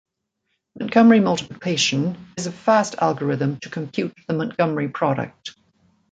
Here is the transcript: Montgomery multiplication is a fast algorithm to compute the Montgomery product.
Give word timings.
Montgomery 0.79 1.19
multiplication 1.19 2.17
is 2.35 2.47
a 2.47 2.51
fast 2.51 2.95
algorithm 2.97 3.59
to 3.59 3.69
compute 3.69 4.15
the 4.27 4.33
Montgomery 4.33 4.89
product. 4.89 5.51